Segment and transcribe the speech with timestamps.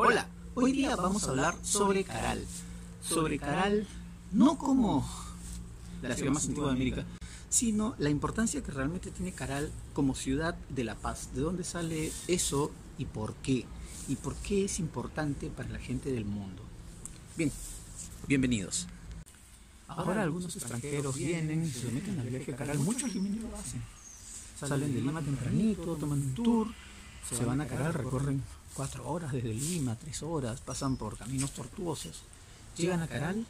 [0.00, 2.46] Hola, hoy día vamos a hablar sobre Caral.
[3.02, 3.84] Sobre Caral,
[4.30, 5.04] no como
[6.02, 7.04] la ciudad más antigua de América,
[7.48, 11.30] sino la importancia que realmente tiene Caral como ciudad de la paz.
[11.34, 13.64] ¿De dónde sale eso y por qué?
[14.06, 16.62] ¿Y por qué es importante para la gente del mundo?
[17.36, 17.50] Bien,
[18.28, 18.86] bienvenidos.
[19.88, 22.78] Ahora algunos extranjeros vienen y se meten al viaje a Caral.
[22.78, 23.82] Muchos limeños lo hacen.
[24.60, 26.68] Salen de Lima tempranito, toman un tour,
[27.36, 28.42] se van a Caral, recorren
[28.74, 32.22] cuatro horas desde Lima, tres horas, pasan por caminos tortuosos,
[32.76, 33.44] llegan a Caral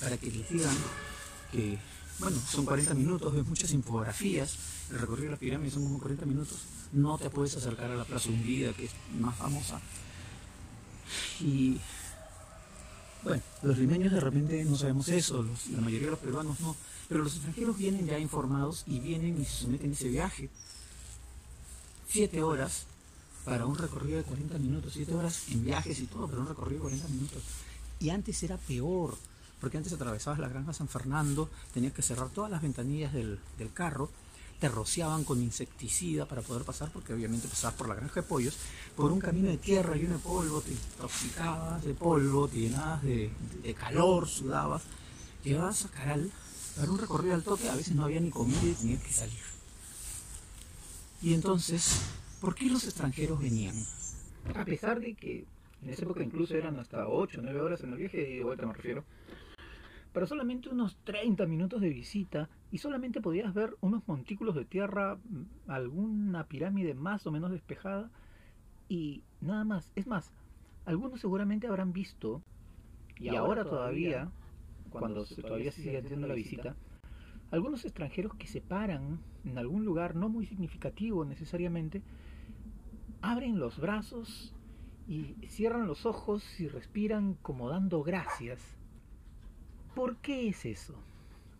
[0.00, 0.74] para que les digan
[1.52, 1.78] que,
[2.18, 4.56] bueno, son 40 minutos, ves muchas infografías,
[4.90, 6.58] el recorrido de las pirámides son como 40 minutos,
[6.92, 9.80] no te puedes acercar a la Plaza Hundida, que es más famosa.
[11.40, 11.78] Y
[13.22, 16.76] bueno, los limeños de repente no sabemos eso, los- la mayoría de los peruanos no,
[17.08, 20.50] pero los extranjeros vienen ya informados y vienen y se someten a ese viaje.
[22.08, 22.86] Siete horas
[23.44, 26.84] para un recorrido de 40 minutos, siete horas en viajes y todo, pero un recorrido
[26.84, 27.42] de 40 minutos.
[28.00, 29.16] Y antes era peor,
[29.60, 33.72] porque antes atravesabas la granja San Fernando, tenías que cerrar todas las ventanillas del, del
[33.72, 34.10] carro,
[34.60, 38.56] te rociaban con insecticida para poder pasar, porque obviamente pasabas por la granja de pollos,
[38.96, 43.30] por un camino de tierra lleno de polvo, te intoxicabas de polvo, te llenabas de,
[43.62, 44.82] de calor, sudabas,
[45.44, 46.30] llegabas a Caral
[46.76, 49.42] para un recorrido al toque, a veces no había ni comida y tenías que salir.
[51.22, 52.00] Y entonces,
[52.44, 53.74] ¿por qué los extranjeros venían?
[54.54, 55.46] A pesar de que
[55.82, 58.42] en esa época incluso eran hasta 8 o 9 horas en el viaje, de y
[58.42, 59.04] vuelta me refiero,
[60.12, 65.16] pero solamente unos 30 minutos de visita y solamente podías ver unos montículos de tierra,
[65.16, 68.10] mm, alguna pirámide más o menos despejada
[68.88, 69.90] y nada más.
[69.96, 70.30] Es más,
[70.84, 72.42] algunos seguramente habrán visto,
[73.18, 74.30] y, ahora, todavía,
[74.90, 76.76] cuando se- todavía se sigue haciendo la visita,
[77.50, 82.02] algunos extranjeros que se paran en algún lugar no muy significativo necesariamente,
[83.24, 84.52] abren los brazos
[85.08, 88.60] y cierran los ojos y respiran como dando gracias.
[89.94, 90.94] ¿Por qué es eso?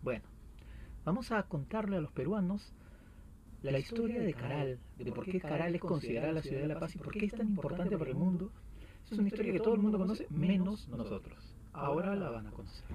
[0.03, 0.23] Bueno,
[1.05, 2.71] vamos a contarle a los peruanos
[3.63, 6.95] la, historia de Caral, de por qué Caral es considerada la ciudad de la paz
[6.95, 8.51] y por qué es tan importante para el mundo.
[9.09, 11.37] Es una historia que todo el mundo conoce, menos nosotros.
[11.73, 12.85] Ahora la van a conocer.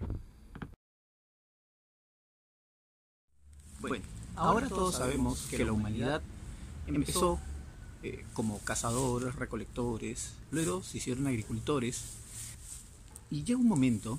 [3.80, 4.04] Bueno,
[4.36, 6.22] ahora todos sabemos que la humanidad
[6.86, 7.41] empezó
[8.02, 12.02] eh, como cazadores, recolectores, luego se hicieron agricultores
[13.30, 14.18] y llega un momento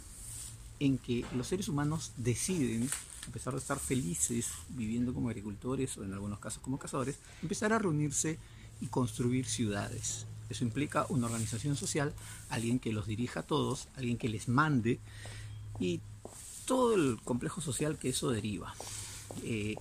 [0.79, 2.89] en que los seres humanos deciden,
[3.27, 7.73] a pesar de estar felices viviendo como agricultores o en algunos casos como cazadores, empezar
[7.73, 8.39] a reunirse
[8.81, 10.25] y construir ciudades.
[10.49, 12.13] Eso implica una organización social,
[12.49, 14.99] alguien que los dirija a todos, alguien que les mande
[15.79, 16.01] y
[16.65, 18.75] todo el complejo social que eso deriva.
[19.43, 19.75] Eh,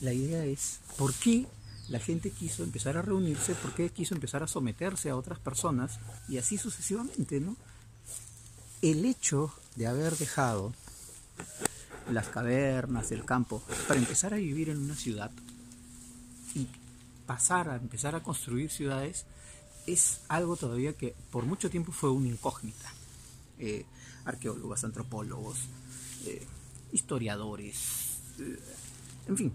[0.00, 1.46] la idea es, ¿por qué
[1.90, 3.54] la gente quiso empezar a reunirse?
[3.54, 5.98] ¿Por qué quiso empezar a someterse a otras personas?
[6.28, 7.56] Y así sucesivamente, ¿no?
[8.80, 10.72] El hecho de haber dejado
[12.10, 15.32] las cavernas, el campo, para empezar a vivir en una ciudad
[16.54, 16.66] y
[17.26, 19.26] pasar a empezar a construir ciudades
[19.86, 22.92] es algo todavía que por mucho tiempo fue una incógnita.
[23.58, 23.84] Eh,
[24.24, 25.58] arqueólogos, antropólogos,
[26.26, 26.46] eh,
[26.92, 27.76] historiadores,
[28.38, 28.58] eh,
[29.26, 29.52] en fin,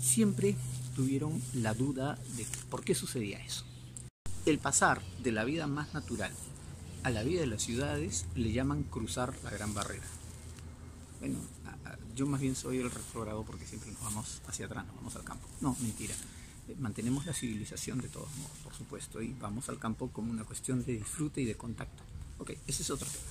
[0.00, 0.56] siempre
[0.98, 3.64] tuvieron la duda de por qué sucedía eso.
[4.46, 6.32] El pasar de la vida más natural
[7.04, 10.02] a la vida de las ciudades le llaman cruzar la gran barrera.
[11.20, 11.38] Bueno,
[12.16, 15.22] yo más bien soy el retrogrado porque siempre nos vamos hacia atrás, nos vamos al
[15.22, 15.46] campo.
[15.60, 16.14] No, mentira.
[16.66, 20.42] Eh, Mantenemos la civilización de todos modos, por supuesto, y vamos al campo como una
[20.42, 22.02] cuestión de disfrute y de contacto.
[22.38, 23.24] Ok, ese es otro tema.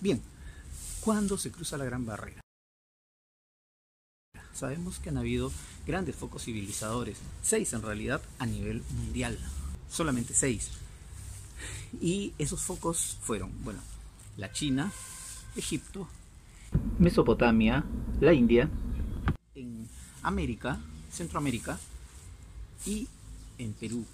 [0.00, 0.20] Bien,
[1.00, 2.40] ¿cuándo se cruza la gran barrera?
[4.56, 5.52] Sabemos que han habido
[5.86, 9.38] grandes focos civilizadores, seis en realidad a nivel mundial,
[9.90, 10.70] solamente seis.
[12.00, 13.80] Y esos focos fueron, bueno,
[14.38, 14.90] la China,
[15.56, 16.08] Egipto,
[16.98, 17.84] Mesopotamia,
[18.20, 18.70] la India,
[19.54, 19.86] en
[20.22, 20.80] América,
[21.12, 21.78] Centroamérica
[22.86, 23.08] y
[23.58, 24.06] en Perú.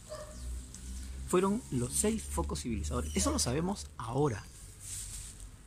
[1.28, 3.14] Fueron los seis focos civilizadores.
[3.14, 4.44] Eso lo sabemos ahora,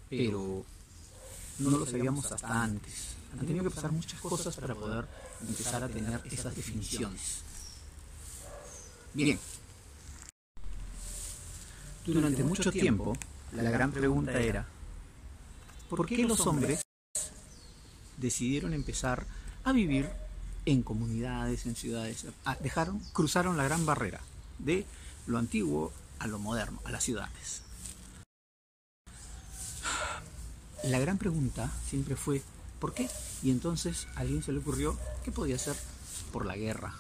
[0.10, 0.66] pero
[1.60, 3.16] no lo sabíamos hasta antes.
[3.34, 5.06] Han tenido que pasar muchas cosas para poder
[5.42, 7.42] empezar a tener esas definiciones.
[9.14, 9.40] Bien.
[12.06, 13.18] Durante mucho tiempo,
[13.54, 14.66] la gran pregunta era,
[15.90, 16.82] ¿por qué los hombres
[18.18, 19.26] decidieron empezar
[19.64, 20.10] a vivir
[20.66, 22.26] en comunidades, en ciudades?
[22.46, 24.22] Ah, dejaron, cruzaron la gran barrera
[24.60, 24.86] de
[25.28, 27.65] lo antiguo a lo moderno, a las ciudades.
[30.86, 32.44] La gran pregunta siempre fue,
[32.80, 33.10] ¿por qué?
[33.42, 35.76] Y entonces a alguien se le ocurrió que podía ser
[36.32, 36.94] por la guerra.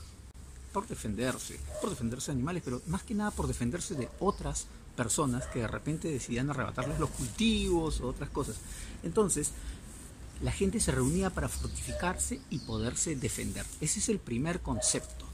[0.73, 4.67] por defenderse, por defenderse de animales, pero más que nada por defenderse de otras
[4.97, 8.57] personas que de repente decidían arrebatarles los cultivos o otras cosas.
[9.01, 9.51] Entonces,
[10.41, 13.65] la gente se reunía para fortificarse y poderse defender.
[13.79, 15.25] Ese es el primer concepto.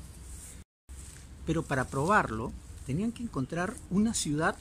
[1.48, 2.52] Pero para probarlo,
[2.86, 4.56] tenían que encontrar una ciudad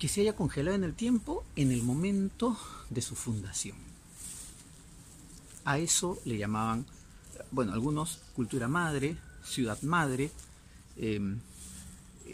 [0.00, 2.56] que se haya congelado en el tiempo en el momento
[2.88, 3.76] de su fundación.
[5.66, 6.86] A eso le llamaban,
[7.50, 10.30] bueno, algunos cultura madre, ciudad madre,
[10.96, 11.38] em,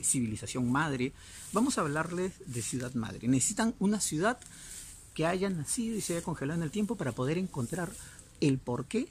[0.01, 1.13] civilización madre.
[1.53, 3.27] Vamos a hablarles de ciudad madre.
[3.27, 4.39] Necesitan una ciudad
[5.13, 7.91] que haya nacido y se haya congelado en el tiempo para poder encontrar
[8.41, 9.09] el por qué,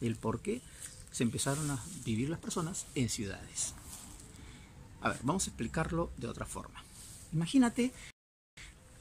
[0.00, 0.62] el por qué
[1.10, 3.74] se empezaron a vivir las personas en ciudades.
[5.00, 6.87] A ver, vamos a explicarlo de otra forma.
[7.32, 7.92] Imagínate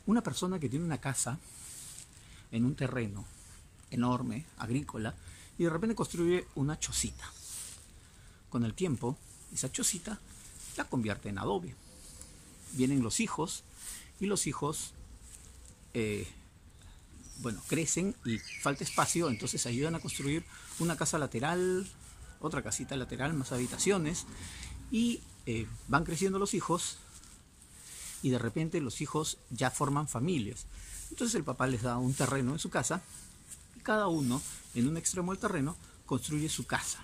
[0.06, 1.38] una persona que tiene una casa
[2.52, 3.26] en un terreno
[3.92, 5.16] enorme, agrícola,
[5.58, 7.26] y de repente construye una chocita.
[8.50, 9.18] Con el tiempo,
[9.54, 10.20] esa chocita
[10.78, 11.76] la convierte en adobe.
[12.74, 13.64] Vienen los hijos
[14.20, 14.94] y los hijos,
[15.94, 16.28] eh,
[17.40, 20.46] bueno, crecen y falta espacio, entonces ayudan a construir
[20.80, 21.88] una casa lateral,
[22.40, 24.26] otra casita lateral, más habitaciones,
[24.92, 26.98] y eh, van creciendo los hijos
[28.28, 30.66] y de repente los hijos ya forman familias.
[31.10, 33.02] Entonces el papá les da un terreno en su casa
[33.78, 34.42] y cada uno
[34.76, 37.00] en un extremo del terreno construye su casa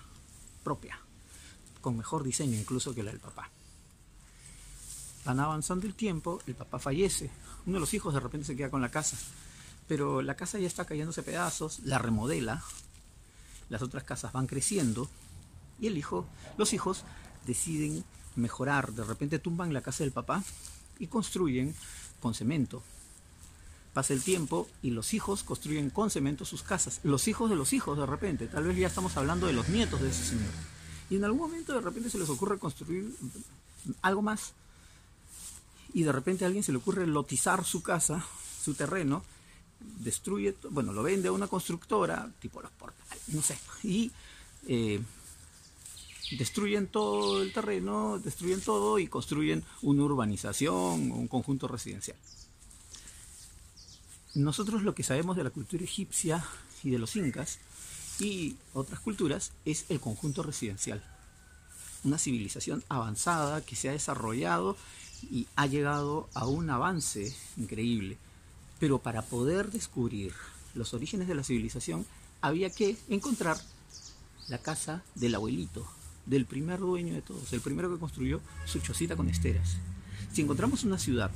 [0.65, 0.99] propia,
[1.79, 3.49] con mejor diseño incluso que la del papá.
[5.23, 7.31] Van avanzando el tiempo, el papá fallece,
[7.65, 9.15] uno de los hijos de repente se queda con la casa,
[9.87, 12.61] pero la casa ya está cayéndose a pedazos, la remodela,
[13.69, 15.07] las otras casas van creciendo
[15.79, 16.25] y el hijo,
[16.57, 17.05] los hijos
[17.45, 18.03] deciden
[18.35, 20.43] mejorar, de repente tumban la casa del papá
[20.99, 21.75] y construyen
[22.19, 22.83] con cemento.
[23.93, 26.99] Pasa el tiempo y los hijos construyen con cemento sus casas.
[27.03, 28.47] Los hijos de los hijos de repente.
[28.47, 30.51] Tal vez ya estamos hablando de los nietos de ese señor.
[31.09, 33.15] Y en algún momento de repente se les ocurre construir
[34.01, 34.53] algo más.
[35.93, 38.25] Y de repente a alguien se le ocurre lotizar su casa,
[38.63, 39.23] su terreno,
[39.99, 43.57] destruye, bueno, lo vende a una constructora, tipo los portales, no sé.
[43.83, 44.11] Y
[44.67, 45.01] eh,
[46.37, 52.17] destruyen todo el terreno, destruyen todo y construyen una urbanización o un conjunto residencial.
[54.35, 56.43] Nosotros lo que sabemos de la cultura egipcia
[56.83, 57.59] y de los incas
[58.19, 61.03] y otras culturas es el conjunto residencial.
[62.03, 64.75] Una civilización avanzada que se ha desarrollado
[65.31, 68.17] y ha llegado a un avance increíble.
[68.79, 70.33] Pero para poder descubrir
[70.73, 72.05] los orígenes de la civilización
[72.41, 73.57] había que encontrar
[74.49, 75.87] la casa del abuelito,
[76.25, 79.77] del primer dueño de todos, el primero que construyó su chocita con esteras.
[80.31, 81.31] Si encontramos una ciudad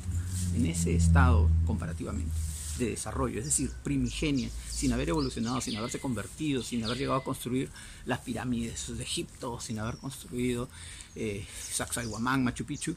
[0.56, 2.34] en ese estado comparativamente
[2.80, 7.24] de desarrollo, es decir, primigenia, sin haber evolucionado, sin haberse convertido, sin haber llegado a
[7.24, 7.70] construir
[8.06, 10.70] las pirámides de Egipto, sin haber construido
[11.16, 12.96] eh, Sacsayhuamán, Machu Picchu,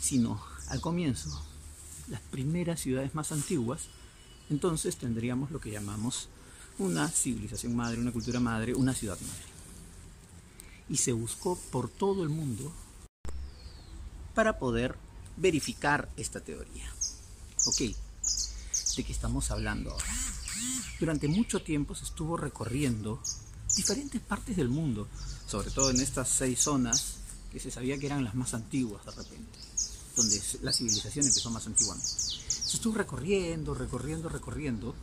[0.00, 1.42] sino al comienzo,
[2.08, 3.88] las primeras ciudades más antiguas,
[4.50, 6.28] entonces tendríamos lo que llamamos
[6.78, 9.51] una civilización madre, una cultura madre, una ciudad madre
[10.92, 12.70] y se buscó por todo el mundo
[14.34, 14.94] para poder
[15.38, 16.92] verificar esta teoría.
[17.64, 20.04] Ok, ¿de qué estamos hablando ahora?
[21.00, 23.22] Durante mucho tiempo se estuvo recorriendo
[23.74, 25.08] diferentes partes del mundo,
[25.46, 27.16] sobre todo en estas seis zonas
[27.50, 29.58] que se sabía que eran las más antiguas de repente,
[30.14, 32.06] donde la civilización empezó más antiguamente.
[32.06, 34.94] Se estuvo recorriendo, recorriendo, recorriendo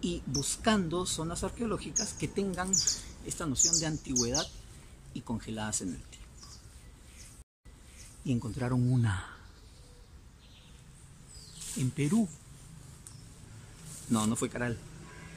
[0.00, 2.70] y buscando zonas arqueológicas que tengan
[3.26, 4.46] esta noción de antigüedad
[5.14, 6.28] y congeladas en el tiempo.
[8.24, 9.34] Y encontraron una
[11.76, 12.28] en Perú.
[14.08, 14.78] No, no fue Caral.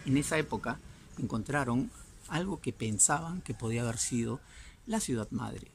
[0.06, 0.79] En esa época
[1.17, 1.91] encontraron
[2.27, 4.39] algo que pensaban que podía haber sido
[4.86, 5.72] la ciudad madre,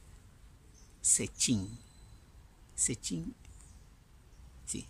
[1.01, 1.79] Sechín.
[2.75, 3.35] Sechín,
[4.67, 4.87] sí,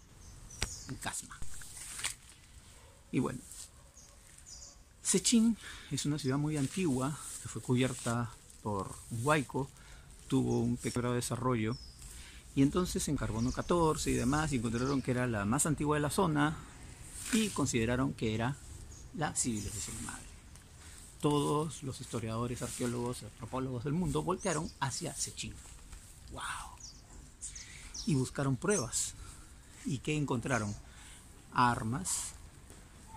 [0.89, 1.39] en Casma.
[3.11, 3.41] Y bueno,
[5.03, 5.57] Sechín
[5.91, 8.31] es una ciudad muy antigua que fue cubierta
[8.63, 9.69] por un huaico,
[10.29, 11.77] tuvo un pequeño desarrollo
[12.55, 16.11] y entonces en carbono 14 y demás encontraron que era la más antigua de la
[16.11, 16.57] zona
[17.33, 18.57] y consideraron que era
[19.17, 20.23] la civilización madre.
[21.21, 25.55] Todos los historiadores, arqueólogos, antropólogos del mundo voltearon hacia Sechín.
[26.33, 26.43] ¡Wow!
[28.07, 29.15] Y buscaron pruebas.
[29.85, 30.75] ¿Y qué encontraron?
[31.53, 32.33] Armas,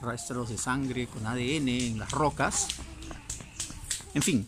[0.01, 2.67] rastros de sangre con ADN en las rocas.
[4.13, 4.47] En fin,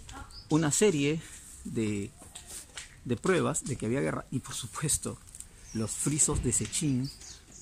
[0.49, 1.21] una serie
[1.63, 2.11] de,
[3.05, 5.17] de pruebas de que había guerra y por supuesto
[5.73, 7.09] los frisos de Sechín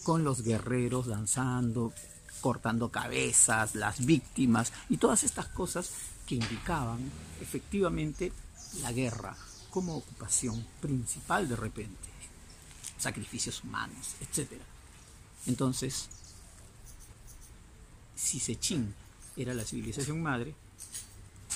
[0.03, 1.93] con los guerreros danzando,
[2.41, 5.91] cortando cabezas, las víctimas y todas estas cosas
[6.27, 6.99] que indicaban
[7.41, 8.31] efectivamente
[8.81, 9.35] la guerra
[9.71, 12.09] como ocupación principal de repente,
[12.97, 14.53] sacrificios humanos, etc.
[15.47, 16.07] Entonces,
[18.15, 18.93] si Sechín
[19.37, 20.55] era la civilización madre,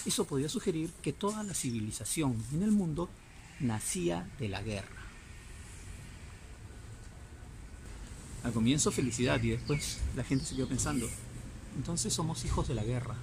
[0.05, 3.09] eso podía sugerir que toda la civilización en el mundo
[3.59, 4.95] nacía de la guerra.
[8.43, 11.09] Al comienzo felicidad y después la gente se quedó pensando,
[11.75, 13.15] entonces somos hijos de la guerra.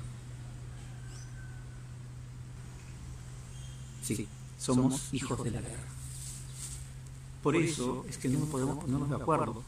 [4.02, 4.28] Sí,
[4.58, 5.88] somos hijos de la guerra.
[7.42, 9.64] Por eso es que no podemos ponernos de acuerdo.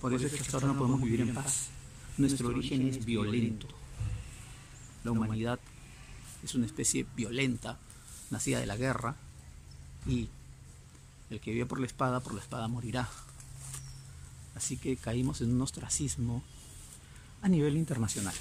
[0.00, 1.68] Por eso es que hasta ahora no podemos vivir en paz.
[2.18, 3.66] Nuestro origen es violento.
[5.04, 5.58] La humanidad
[6.42, 7.78] es una especie violenta,
[8.30, 9.16] nacida de la guerra,
[10.06, 10.28] y
[11.30, 13.08] el que vive por la espada, por la espada morirá.
[14.54, 16.42] Así que caímos en un ostracismo
[17.42, 18.34] a nivel internacional.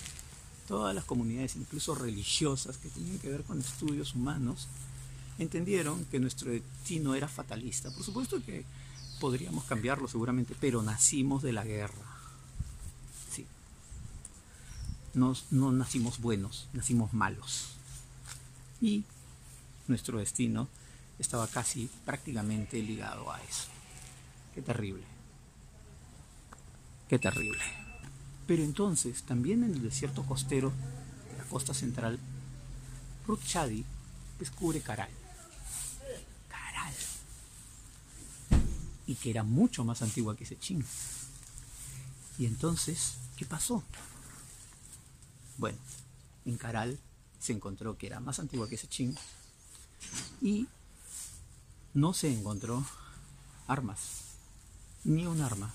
[0.68, 4.68] Todas las comunidades, incluso religiosas, que tenían que ver con estudios humanos,
[5.38, 7.92] entendieron que nuestro destino era fatalista.
[7.92, 8.66] Por supuesto que
[9.20, 12.19] podríamos cambiarlo seguramente, pero nacimos de la guerra.
[15.14, 15.20] Sí.
[15.52, 17.70] no nacimos buenos, nacimos malos.
[18.82, 19.04] Y
[19.88, 20.68] nuestro destino
[21.20, 23.68] estaba casi prácticamente ligado a eso.
[24.56, 25.04] Qué terrible.
[27.10, 27.60] Qué terrible.
[28.48, 30.72] Pero entonces, también en el desierto costero
[31.32, 32.20] de la costa central,
[33.28, 33.42] Ruth
[34.40, 35.10] descubre Caral.
[36.48, 36.94] Caral.
[39.06, 40.86] Y que era mucho más antigua que Sechín.
[42.38, 43.84] Y entonces, ¿qué pasó?
[45.60, 45.78] Bueno,
[46.46, 46.98] en Caral
[47.38, 49.14] se encontró que era más antigua que Sechín
[50.42, 50.68] y
[51.94, 52.86] no se encontró
[53.68, 54.00] armas,
[55.04, 55.74] ni un arma.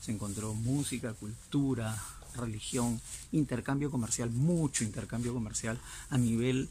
[0.00, 1.96] Se encontró música, cultura,
[2.34, 6.68] religión, intercambio comercial, mucho intercambio comercial a niveles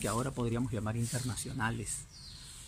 [0.00, 1.98] que ahora podríamos llamar internacionales.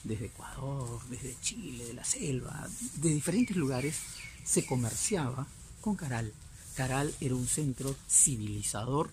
[0.04, 3.96] Desde Ecuador, desde Chile, de la selva, de diferentes lugares,
[4.44, 5.46] se comerciaba
[5.80, 6.34] con Caral.
[6.74, 9.10] Caral era un centro civilizador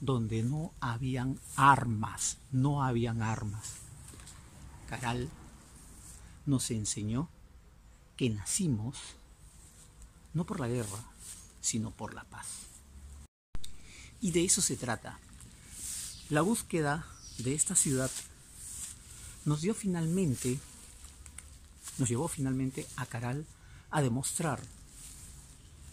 [0.00, 3.74] donde no habían armas, no habían armas.
[4.88, 5.28] Caral
[6.46, 7.28] nos enseñó
[8.16, 8.96] que nacimos
[10.32, 11.04] no por la guerra,
[11.60, 12.46] sino por la paz.
[14.20, 15.18] Y de eso se trata.
[16.30, 17.06] La búsqueda
[17.38, 18.10] de esta ciudad
[19.44, 20.58] nos dio finalmente,
[21.98, 23.46] nos llevó finalmente a Caral
[23.90, 24.60] a demostrar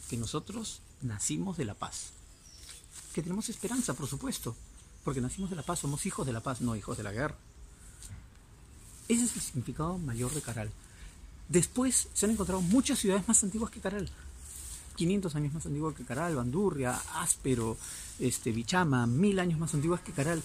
[0.09, 2.13] que nosotros nacimos de la paz
[3.13, 4.55] que tenemos esperanza, por supuesto,
[5.03, 7.35] porque nacimos de la paz, somos hijos de la paz, no hijos de la guerra.
[9.07, 10.71] Ese es el significado mayor de Caral.
[11.49, 14.09] Después se han encontrado muchas ciudades más antiguas que Caral.
[14.95, 17.77] 500 años más antiguas que Caral, Bandurria, Áspero,
[18.19, 20.41] este, Bichama, mil años más antiguas que Caral.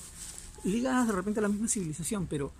[0.64, 2.50] Ligadas de repente a la misma civilización, pero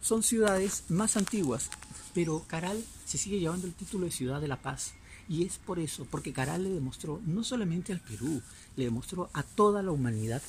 [0.00, 1.70] son ciudades más antiguas.
[2.14, 4.92] Pero Caral se sigue llevando el título de ciudad de la paz
[5.28, 8.42] y es por eso, porque Caral le demostró no solamente al Perú,
[8.76, 10.42] le demostró a toda la humanidad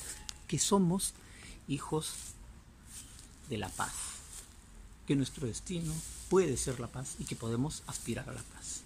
[0.46, 1.14] que somos
[1.66, 2.14] hijos
[3.48, 3.92] de la paz,
[5.06, 5.92] que nuestro destino
[6.28, 8.82] puede ser la paz y que podemos aspirar a la paz.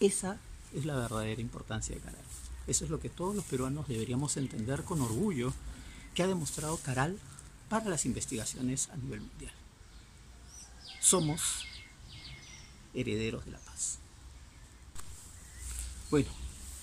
[0.00, 0.38] Esa
[0.74, 2.24] es la verdadera importancia de Caral.
[2.66, 5.52] Eso es lo que todos los peruanos deberíamos entender con orgullo
[6.14, 7.18] que ha demostrado Caral
[7.68, 9.52] para las investigaciones a nivel mundial.
[11.00, 11.64] Somos
[12.94, 13.98] herederos de la paz.
[16.10, 16.30] Bueno,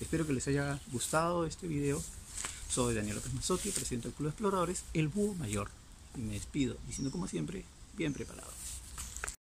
[0.00, 2.00] espero que les haya gustado este video.
[2.68, 5.68] Soy Daniel López Mazzotti, presidente del Club de Exploradores, el Búho Mayor.
[6.16, 7.64] Y me despido diciendo como siempre,
[7.96, 8.55] bien preparado.